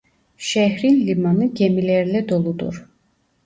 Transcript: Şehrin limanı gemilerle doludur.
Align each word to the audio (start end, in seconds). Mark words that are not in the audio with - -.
Şehrin 0.37 1.07
limanı 1.07 1.53
gemilerle 1.53 2.29
doludur. 2.29 2.85